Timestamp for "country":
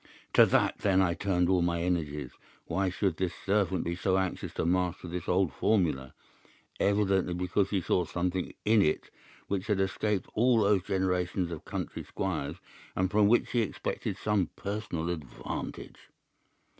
11.65-12.03